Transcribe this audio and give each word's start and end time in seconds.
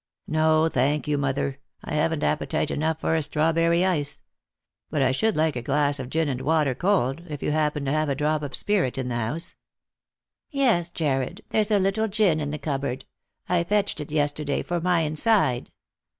"No, 0.27 0.67
thank 0.67 1.07
you, 1.07 1.15
mother. 1.19 1.59
I 1.83 1.93
haven't 1.93 2.23
appetite 2.23 2.71
enough 2.71 2.99
for 2.99 3.13
a 3.13 3.21
strawberry 3.21 3.85
ice. 3.85 4.21
But 4.89 5.03
I 5.03 5.11
should 5.11 5.37
like 5.37 5.55
a 5.55 5.61
glass 5.61 5.99
of 5.99 6.09
gin 6.09 6.27
and 6.27 6.41
water 6.41 6.73
cold, 6.73 7.21
if 7.29 7.43
you 7.43 7.51
happen 7.51 7.85
to 7.85 7.91
have 7.91 8.09
a 8.09 8.15
drop 8.15 8.41
of 8.41 8.55
spirit 8.55 8.97
in 8.97 9.09
the 9.09 9.15
house."" 9.15 9.53
Yes, 10.49 10.89
Jarred; 10.89 11.41
there's 11.49 11.69
a 11.69 11.77
little 11.77 12.07
gin 12.07 12.39
in 12.39 12.49
the 12.49 12.57
cupboard; 12.57 13.05
I 13.47 13.63
fetched 13.63 13.99
it 14.01 14.11
yesterday 14.11 14.63
for 14.63 14.81
my 14.81 15.01
inside." 15.01 15.69